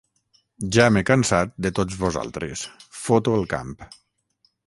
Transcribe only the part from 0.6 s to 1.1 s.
Ja m'he